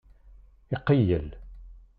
Iqeyyel. 0.75 1.27